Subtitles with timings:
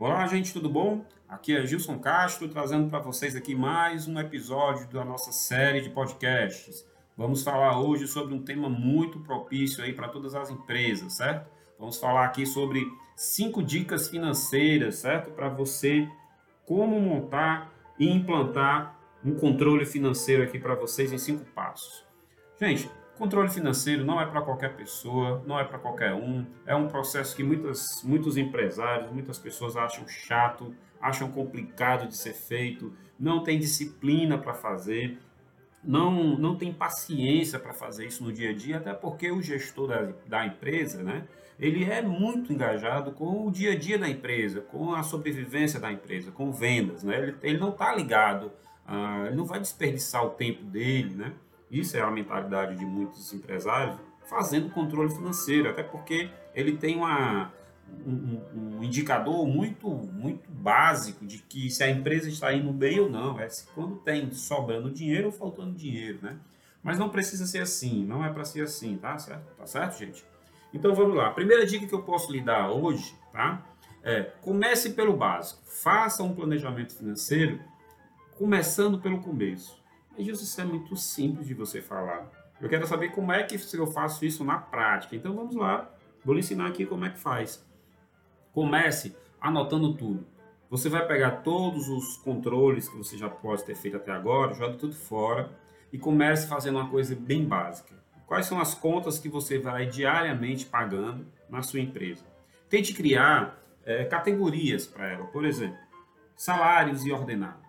[0.00, 1.04] Olá, gente, tudo bom?
[1.28, 5.90] Aqui é Gilson Castro trazendo para vocês aqui mais um episódio da nossa série de
[5.90, 6.86] podcasts.
[7.16, 11.50] Vamos falar hoje sobre um tema muito propício aí para todas as empresas, certo?
[11.76, 15.32] Vamos falar aqui sobre cinco dicas financeiras, certo?
[15.32, 16.08] Para você
[16.64, 22.06] como montar e implantar um controle financeiro aqui para vocês em cinco passos.
[22.60, 22.88] Gente,
[23.18, 26.46] Controle financeiro não é para qualquer pessoa, não é para qualquer um.
[26.64, 32.32] É um processo que muitas, muitos empresários, muitas pessoas acham chato, acham complicado de ser
[32.32, 35.18] feito, não tem disciplina para fazer,
[35.82, 39.88] não, não tem paciência para fazer isso no dia a dia, até porque o gestor
[39.88, 41.26] da, da empresa, né,
[41.58, 45.90] ele é muito engajado com o dia a dia da empresa, com a sobrevivência da
[45.90, 47.02] empresa, com vendas.
[47.02, 47.18] Né?
[47.18, 48.52] Ele, ele não está ligado,
[48.88, 51.32] uh, ele não vai desperdiçar o tempo dele, né?
[51.70, 57.52] Isso é a mentalidade de muitos empresários fazendo controle financeiro, até porque ele tem uma,
[58.06, 63.08] um, um, indicador muito, muito básico de que se a empresa está indo bem ou
[63.08, 66.36] não, é se quando tem sobrando dinheiro ou faltando dinheiro, né?
[66.82, 69.56] Mas não precisa ser assim, não é para ser assim, tá certo?
[69.56, 70.24] Tá certo, gente?
[70.72, 71.28] Então vamos lá.
[71.28, 73.62] A primeira dica que eu posso lhe dar hoje, tá?
[74.02, 75.60] É comece pelo básico.
[75.64, 77.60] Faça um planejamento financeiro
[78.36, 79.78] começando pelo começo.
[80.18, 82.28] Mas isso é muito simples de você falar.
[82.60, 85.14] Eu quero saber como é que eu faço isso na prática.
[85.14, 85.88] Então vamos lá,
[86.24, 87.64] vou lhe ensinar aqui como é que faz.
[88.52, 90.26] Comece anotando tudo.
[90.68, 94.76] Você vai pegar todos os controles que você já pode ter feito até agora, joga
[94.76, 95.50] tudo fora
[95.92, 97.94] e comece fazendo uma coisa bem básica.
[98.26, 102.26] Quais são as contas que você vai diariamente pagando na sua empresa?
[102.68, 105.78] Tente criar é, categorias para ela, por exemplo,
[106.36, 107.67] salários e ordenados.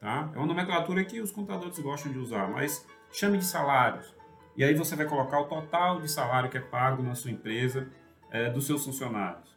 [0.00, 0.30] Tá?
[0.34, 4.14] É uma nomenclatura que os contadores gostam de usar, mas chame de salários.
[4.56, 7.86] E aí você vai colocar o total de salário que é pago na sua empresa
[8.30, 9.54] é, dos seus funcionários.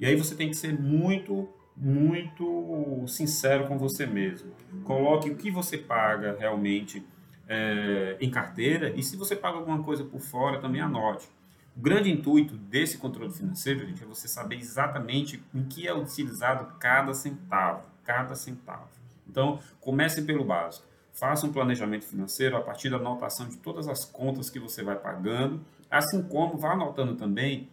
[0.00, 4.52] E aí você tem que ser muito, muito sincero com você mesmo.
[4.82, 7.06] Coloque o que você paga realmente
[7.46, 11.28] é, em carteira e se você paga alguma coisa por fora, também anote.
[11.76, 16.74] O grande intuito desse controle financeiro, gente, é você saber exatamente em que é utilizado
[16.78, 19.01] cada centavo, cada centavo.
[19.32, 20.86] Então, comece pelo básico.
[21.10, 24.96] Faça um planejamento financeiro a partir da anotação de todas as contas que você vai
[24.96, 27.70] pagando, assim como vá anotando também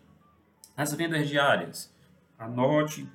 [0.76, 1.94] as vendas diárias.
[2.38, 3.08] Anote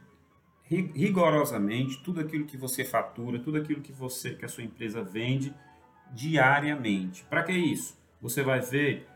[0.66, 5.54] rigorosamente tudo aquilo que você fatura, tudo aquilo que você que a sua empresa vende
[6.12, 7.24] diariamente.
[7.24, 7.98] Para que isso?
[8.20, 9.06] Você vai ver,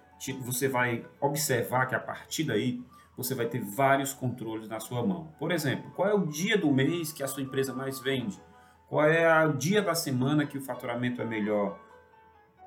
[0.43, 2.83] você vai observar que a partir daí
[3.17, 5.33] você vai ter vários controles na sua mão.
[5.39, 8.41] Por exemplo, qual é o dia do mês que a sua empresa mais vende?
[8.89, 11.79] Qual é o dia da semana que o faturamento é melhor?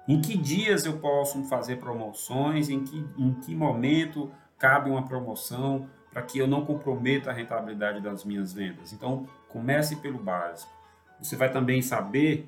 [0.08, 2.70] Em que dias eu posso fazer promoções?
[2.70, 8.02] Em que, em que momento cabe uma promoção para que eu não comprometa a rentabilidade
[8.02, 8.94] das minhas vendas?
[8.94, 10.72] Então, comece pelo básico.
[11.20, 12.48] Você vai também saber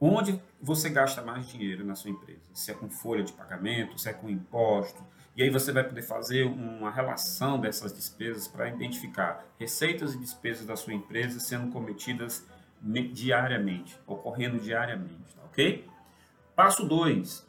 [0.00, 2.40] onde você gasta mais dinheiro na sua empresa.
[2.54, 5.04] Se é com folha de pagamento, se é com imposto.
[5.36, 10.66] E aí você vai poder fazer uma relação dessas despesas para identificar receitas e despesas
[10.66, 12.46] da sua empresa sendo cometidas
[12.82, 15.86] diariamente, ocorrendo diariamente, tá ok?
[16.56, 17.48] Passo 2.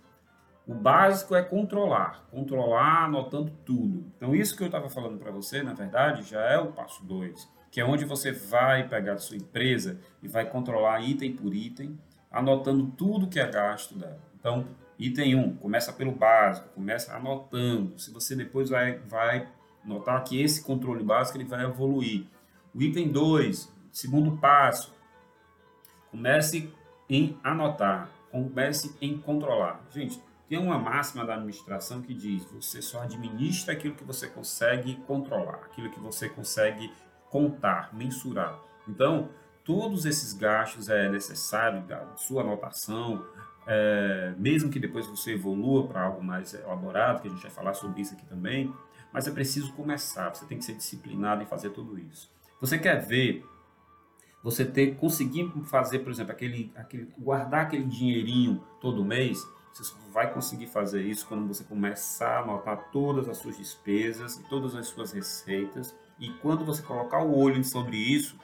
[0.68, 4.06] O básico é controlar, controlar anotando tudo.
[4.16, 7.50] Então, isso que eu estava falando para você, na verdade, já é o passo 2,
[7.72, 12.00] que é onde você vai pegar a sua empresa e vai controlar item por item,
[12.32, 14.22] anotando tudo que é gasto dela.
[14.40, 14.66] Então,
[14.98, 18.00] item 1, um, começa pelo básico, começa anotando.
[18.00, 19.48] Se você depois vai, vai
[19.84, 22.28] notar que esse controle básico ele vai evoluir.
[22.74, 24.94] O item 2, segundo passo,
[26.12, 26.72] Comece
[27.10, 29.82] em anotar, comece em controlar.
[29.90, 34.96] Gente, tem uma máxima da administração que diz: você só administra aquilo que você consegue
[35.08, 36.92] controlar, aquilo que você consegue
[37.30, 38.60] contar, mensurar.
[38.88, 39.30] Então,
[39.64, 43.26] todos esses gastos é necessário da sua anotação,
[43.66, 47.74] é, mesmo que depois você evolua para algo mais elaborado, que a gente vai falar
[47.74, 48.74] sobre isso aqui também,
[49.14, 52.30] mas é preciso começar, você tem que ser disciplinado em fazer tudo isso.
[52.60, 53.46] Você quer ver
[54.44, 59.96] você ter conseguir fazer, por exemplo, aquele, aquele guardar aquele dinheirinho todo mês, você só
[60.12, 64.76] vai conseguir fazer isso quando você começar a anotar todas as suas despesas e todas
[64.76, 65.96] as suas receitas.
[66.20, 68.38] E quando você colocar o olho sobre isso,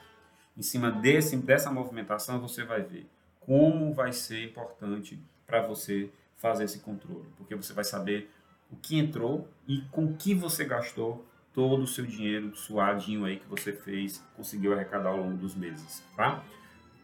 [0.56, 3.06] em cima desse, dessa movimentação, você vai ver
[3.40, 8.30] como vai ser importante para você fazer esse controle, porque você vai saber
[8.70, 11.26] o que entrou e com que você gastou
[11.58, 16.04] todo o seu dinheiro suadinho aí que você fez, conseguiu arrecadar ao longo dos meses,
[16.16, 16.44] tá?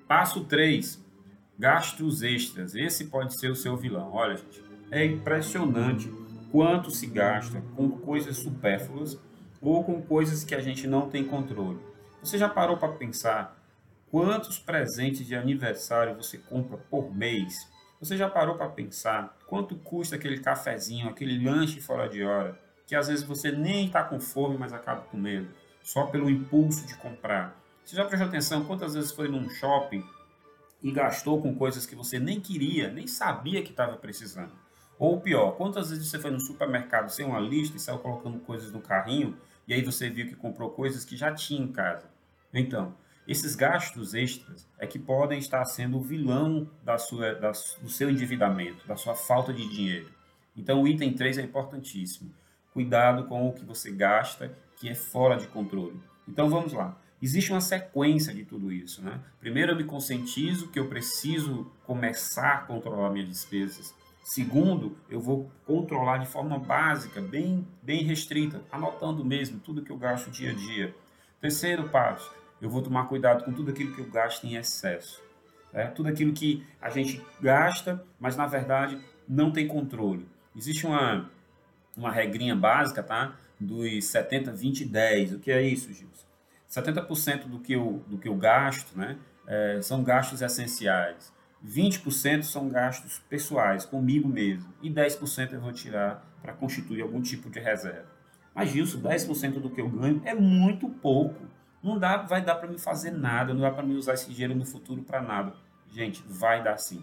[0.06, 1.05] Passo 3,
[1.59, 2.73] gastos extras.
[2.77, 4.12] Esse pode ser o seu vilão.
[4.12, 4.62] Olha, gente,
[4.93, 6.09] é impressionante
[6.53, 9.19] quanto se gasta com coisas supérfluas
[9.61, 11.81] ou com coisas que a gente não tem controle.
[12.23, 13.61] Você já parou para pensar
[14.09, 17.69] quantos presentes de aniversário você compra por mês?
[17.99, 22.94] Você já parou para pensar quanto custa aquele cafezinho, aquele lanche fora de hora, que
[22.94, 25.48] às vezes você nem está com fome, mas acaba comendo,
[25.82, 27.58] só pelo impulso de comprar?
[27.84, 30.04] Você já prestou atenção quantas vezes foi num shopping
[30.82, 34.52] e gastou com coisas que você nem queria, nem sabia que estava precisando?
[34.98, 38.72] Ou pior, quantas vezes você foi no supermercado sem uma lista e saiu colocando coisas
[38.72, 39.36] no carrinho
[39.66, 42.08] e aí você viu que comprou coisas que já tinha em casa?
[42.52, 42.94] Então,
[43.26, 48.10] esses gastos extras é que podem estar sendo o vilão da sua, da, do seu
[48.10, 50.10] endividamento, da sua falta de dinheiro.
[50.56, 52.32] Então, o item 3 é importantíssimo.
[52.75, 55.99] Cuidado com o que você gasta, que é fora de controle.
[56.29, 56.99] Então, vamos lá.
[57.23, 59.00] Existe uma sequência de tudo isso.
[59.00, 59.19] Né?
[59.41, 63.94] Primeiro, eu me conscientizo que eu preciso começar a controlar minhas despesas.
[64.23, 69.97] Segundo, eu vou controlar de forma básica, bem, bem restrita, anotando mesmo tudo que eu
[69.97, 70.94] gasto dia a dia.
[71.41, 72.31] Terceiro passo,
[72.61, 75.23] eu vou tomar cuidado com tudo aquilo que eu gasto em excesso.
[75.73, 75.87] Né?
[75.88, 78.99] Tudo aquilo que a gente gasta, mas na verdade
[79.29, 80.27] não tem controle.
[80.56, 81.31] Existe uma,
[81.96, 83.37] uma regrinha básica, tá?
[83.58, 85.32] Dos 70, 20 10.
[85.35, 86.25] O que é isso, Gilson?
[86.70, 91.32] 70% do que eu, do que eu gasto né, é, são gastos essenciais.
[91.67, 97.49] 20% são gastos pessoais, comigo mesmo, e 10% eu vou tirar para constituir algum tipo
[97.49, 98.06] de reserva.
[98.55, 101.43] Mas, Gilson, 10% do que eu ganho é muito pouco.
[101.82, 104.55] Não dá, vai dar para me fazer nada, não dá para me usar esse dinheiro
[104.55, 105.55] no futuro para nada.
[105.91, 107.02] Gente, vai dar sim.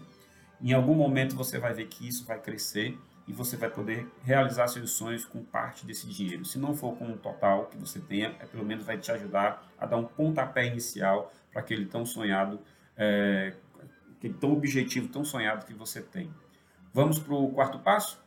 [0.60, 2.96] Em algum momento você vai ver que isso vai crescer
[3.32, 6.44] e você vai poder realizar seus sonhos com parte desse dinheiro.
[6.44, 9.72] Se não for com o total que você tenha, é, pelo menos vai te ajudar
[9.78, 12.60] a dar um pontapé inicial para aquele tão sonhado
[12.94, 13.54] é,
[14.18, 16.30] aquele tão objetivo, tão sonhado que você tem.
[16.92, 18.22] Vamos para o quarto passo?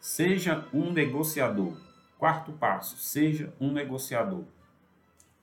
[0.00, 1.76] Seja um negociador.
[2.16, 4.44] Quarto passo, seja um negociador.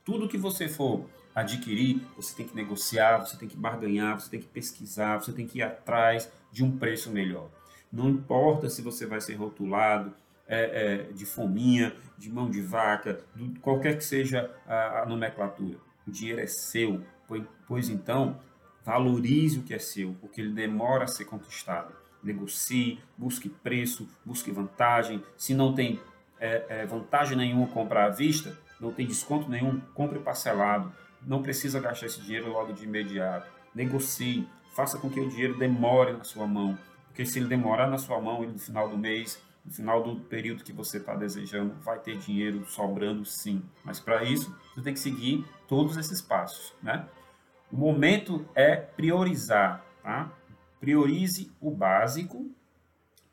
[0.05, 1.05] Tudo que você for
[1.35, 5.45] adquirir, você tem que negociar, você tem que barganhar, você tem que pesquisar, você tem
[5.45, 7.49] que ir atrás de um preço melhor.
[7.91, 10.13] Não importa se você vai ser rotulado
[10.47, 15.77] é, é, de fominha, de mão de vaca, do, qualquer que seja a, a nomenclatura.
[16.07, 18.39] O dinheiro é seu, pois, pois então
[18.83, 21.93] Valorize o que é seu, porque ele demora a ser conquistado.
[22.23, 25.23] Negocie, busque preço, busque vantagem.
[25.37, 25.99] Se não tem
[26.39, 30.91] é, é, vantagem nenhuma comprar à vista, não tem desconto nenhum, compre parcelado.
[31.25, 33.51] Não precisa gastar esse dinheiro logo de imediato.
[33.73, 36.77] Negocie, faça com que o dinheiro demore na sua mão,
[37.11, 40.15] porque se ele demorar na sua mão, ele no final do mês, no final do
[40.21, 43.61] período que você está desejando, vai ter dinheiro sobrando sim.
[43.83, 47.05] Mas para isso, você tem que seguir todos esses passos, né?
[47.69, 50.31] O momento é priorizar, tá?
[50.79, 52.49] Priorize o básico,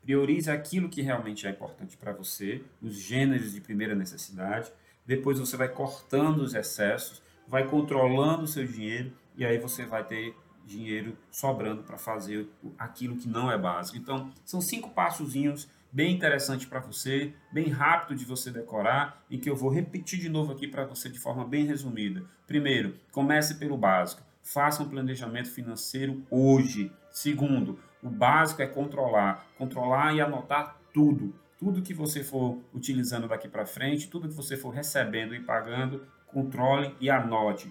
[0.01, 4.71] priorize aquilo que realmente é importante para você, os gêneros de primeira necessidade.
[5.05, 10.03] Depois você vai cortando os excessos, vai controlando o seu dinheiro e aí você vai
[10.03, 10.35] ter
[10.65, 12.47] dinheiro sobrando para fazer
[12.77, 13.97] aquilo que não é básico.
[13.97, 19.49] Então, são cinco passozinhos bem interessante para você, bem rápido de você decorar e que
[19.49, 22.23] eu vou repetir de novo aqui para você de forma bem resumida.
[22.45, 24.21] Primeiro, comece pelo básico.
[24.43, 26.91] Faça um planejamento financeiro hoje.
[27.11, 29.45] Segundo, o básico é controlar.
[29.57, 31.33] Controlar e anotar tudo.
[31.57, 36.05] Tudo que você for utilizando daqui para frente, tudo que você for recebendo e pagando,
[36.27, 37.69] controle e anote.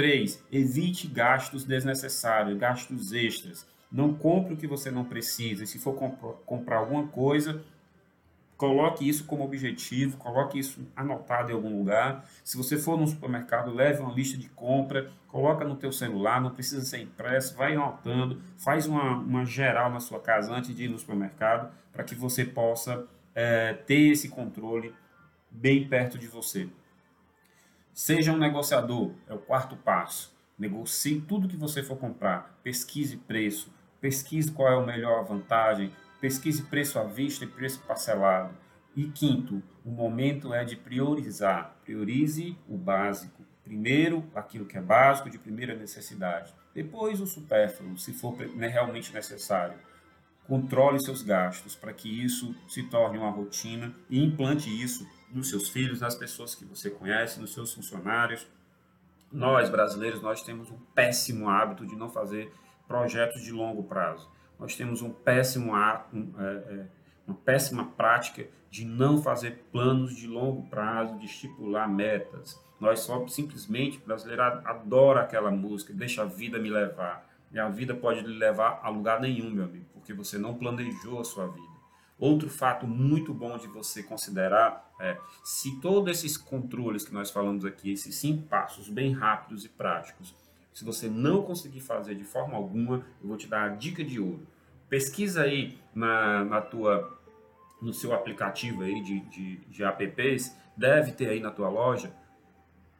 [0.00, 0.42] 3.
[0.50, 3.66] Evite gastos desnecessários, gastos extras.
[3.92, 5.62] Não compre o que você não precisa.
[5.62, 7.62] E se for comp comprar alguma coisa,
[8.60, 12.26] Coloque isso como objetivo, coloque isso anotado em algum lugar.
[12.44, 16.50] Se você for no supermercado, leve uma lista de compra, coloca no teu celular, não
[16.50, 20.88] precisa ser impresso, vai anotando, faz uma, uma geral na sua casa antes de ir
[20.88, 24.94] no supermercado, para que você possa é, ter esse controle
[25.50, 26.68] bem perto de você.
[28.02, 30.34] Seja um negociador, é o quarto passo.
[30.58, 36.62] Negocie tudo que você for comprar, pesquise preço, pesquise qual é a melhor vantagem, Pesquise
[36.62, 38.54] preço à vista e preço parcelado.
[38.96, 41.76] E quinto, o momento é de priorizar.
[41.84, 43.44] Priorize o básico.
[43.62, 46.54] Primeiro, aquilo que é básico, de primeira necessidade.
[46.74, 49.78] Depois, o supérfluo, se for né, realmente necessário.
[50.46, 55.68] Controle seus gastos para que isso se torne uma rotina e implante isso nos seus
[55.68, 58.46] filhos, nas pessoas que você conhece, nos seus funcionários.
[59.32, 62.52] Nós, brasileiros, nós temos um péssimo hábito de não fazer
[62.86, 64.28] projetos de longo prazo
[64.60, 65.72] nós temos um péssimo
[66.12, 66.86] um, é, é,
[67.26, 72.62] uma péssima prática de não fazer planos de longo prazo, de estipular metas.
[72.78, 77.26] Nós só simplesmente, brasileiro adora aquela música, deixa a vida me levar.
[77.50, 81.20] E a vida pode lhe levar a lugar nenhum, meu amigo, porque você não planejou
[81.20, 81.69] a sua vida.
[82.20, 87.64] Outro fato muito bom de você considerar é se todos esses controles que nós falamos
[87.64, 90.34] aqui, esses cinco passos bem rápidos e práticos,
[90.74, 94.20] se você não conseguir fazer de forma alguma, eu vou te dar a dica de
[94.20, 94.46] ouro.
[94.86, 97.18] Pesquisa aí na, na tua,
[97.80, 102.12] no seu aplicativo aí de, de, de apps, deve ter aí na tua loja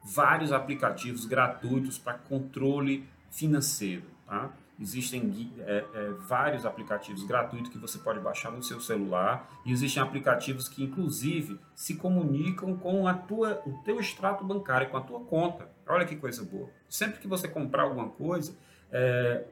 [0.03, 4.03] vários aplicativos gratuitos para controle financeiro.
[4.25, 4.51] Tá?
[4.81, 10.01] Existem é, é, vários aplicativos gratuitos que você pode baixar no seu celular e existem
[10.01, 15.19] aplicativos que, inclusive, se comunicam com a tua, o teu extrato bancário, com a tua
[15.19, 15.69] conta.
[15.87, 16.67] Olha que coisa boa.
[16.89, 18.57] Sempre que você comprar alguma coisa,
[18.91, 19.45] é,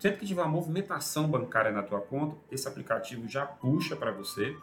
[0.00, 4.56] sempre que tiver uma movimentação bancária na tua conta, esse aplicativo já puxa para você,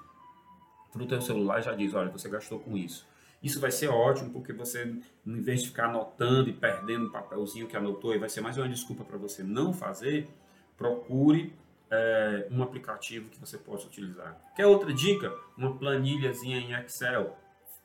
[0.91, 3.07] para o teu celular já diz, olha, você gastou com isso.
[3.41, 7.67] Isso vai ser ótimo, porque você, em vez de ficar anotando e perdendo o papelzinho
[7.67, 10.27] que anotou, e vai ser mais uma desculpa para você não fazer,
[10.77, 11.53] procure
[11.89, 14.37] é, um aplicativo que você possa utilizar.
[14.55, 15.33] Quer outra dica?
[15.57, 17.37] Uma planilhazinha em Excel,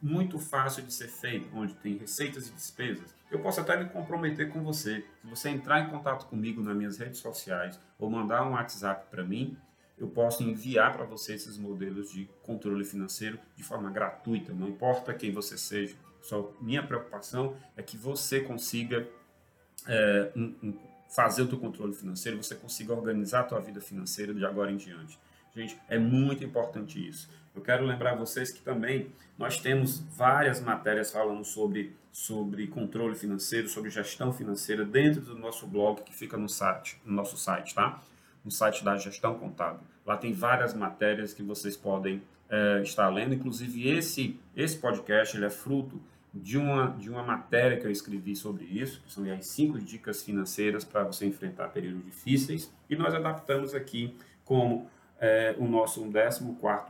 [0.02, 3.14] muito fácil de ser feito, onde tem receitas e despesas.
[3.30, 5.04] Eu posso até me comprometer com você.
[5.22, 9.24] Se você entrar em contato comigo nas minhas redes sociais ou mandar um WhatsApp para
[9.24, 9.56] mim,
[9.96, 15.14] eu posso enviar para você esses modelos de controle financeiro de forma gratuita, não importa
[15.14, 15.96] quem você seja.
[16.20, 19.06] Só minha preocupação é que você consiga
[19.86, 20.78] é, um, um,
[21.14, 24.76] fazer o seu controle financeiro, você consiga organizar a tua vida financeira de agora em
[24.76, 25.18] diante.
[25.54, 27.28] Gente, é muito importante isso.
[27.54, 33.68] Eu quero lembrar vocês que também nós temos várias matérias falando sobre, sobre controle financeiro,
[33.68, 38.02] sobre gestão financeira dentro do nosso blog que fica no site, no nosso site, tá?
[38.44, 39.80] No site da Gestão Contábil.
[40.04, 43.34] Lá tem várias matérias que vocês podem é, estar lendo.
[43.34, 46.00] Inclusive, esse, esse podcast ele é fruto
[46.32, 50.22] de uma, de uma matéria que eu escrevi sobre isso, que são as cinco dicas
[50.22, 52.72] financeiras para você enfrentar períodos difíceis.
[52.90, 56.44] E nós adaptamos aqui como é, o nosso 14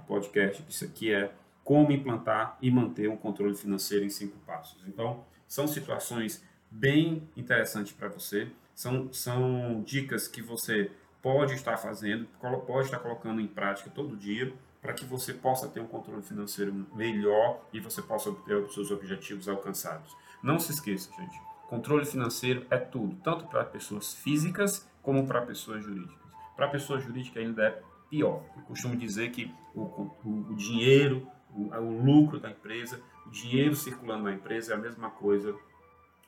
[0.07, 1.31] podcast, que isso aqui é
[1.63, 4.83] como implantar e manter um controle financeiro em cinco passos.
[4.87, 8.49] Então, são situações bem interessantes para você.
[8.75, 10.91] São, são dicas que você
[11.25, 12.29] pode estar fazendo,
[12.67, 14.53] pode estar colocando em prática todo dia,
[14.83, 18.91] para que você possa ter um controle financeiro melhor e você possa ter os seus
[18.91, 20.15] objetivos alcançados.
[20.43, 25.83] Não se esqueça, gente, controle financeiro é tudo, tanto para pessoas físicas como para pessoas
[25.83, 26.23] jurídicas.
[26.55, 28.43] Para pessoa jurídica ainda é pior.
[28.55, 33.75] Eu costumo dizer que o, o, o dinheiro, o, o lucro da empresa, o dinheiro
[33.75, 35.57] circulando na empresa é a mesma coisa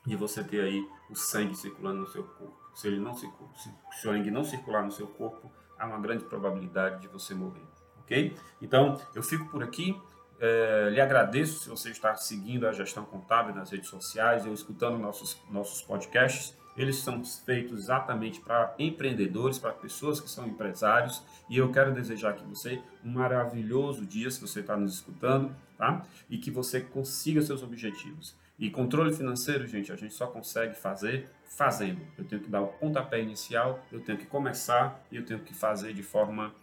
[0.03, 2.66] de você ter aí o sangue circulando no seu corpo.
[2.77, 6.23] Se ele não se, se o sangue não circular no seu corpo, há uma grande
[6.25, 7.65] probabilidade de você morrer,
[8.01, 8.37] ok?
[8.61, 9.99] Então, eu fico por aqui.
[10.39, 14.99] É, lhe agradeço se você está seguindo a gestão contábil nas redes sociais, ou escutando
[14.99, 16.55] nossos, nossos podcasts.
[16.77, 21.23] Eles são feitos exatamente para empreendedores, para pessoas que são empresários.
[21.49, 26.05] E eu quero desejar que você um maravilhoso dia, se você está nos escutando, tá?
[26.29, 28.35] E que você consiga seus objetivos.
[28.57, 32.01] E controle financeiro, gente, a gente só consegue fazer fazendo.
[32.17, 35.53] Eu tenho que dar o pontapé inicial, eu tenho que começar e eu tenho que
[35.53, 36.53] fazer de forma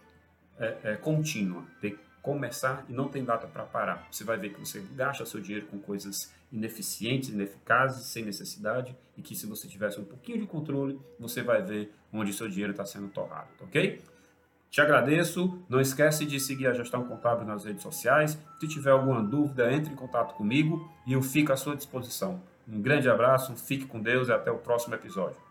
[0.59, 1.65] é, é, contínua.
[1.79, 4.07] Tem que começar e não tem data para parar.
[4.11, 9.21] Você vai ver que você gasta seu dinheiro com coisas ineficientes, ineficazes, sem necessidade e
[9.21, 12.85] que se você tivesse um pouquinho de controle, você vai ver onde seu dinheiro está
[12.85, 14.01] sendo torrado, ok?
[14.69, 15.63] Te agradeço.
[15.69, 18.37] Não esquece de seguir a Gestão Contábil nas redes sociais.
[18.59, 22.41] Se tiver alguma dúvida, entre em contato comigo e eu fico à sua disposição.
[22.67, 25.44] Um grande abraço, fique com Deus e até o próximo episódio.